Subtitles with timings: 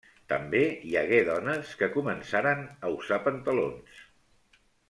[0.31, 0.61] També
[0.91, 4.05] hi hagué dones que començaren a usar pantalons.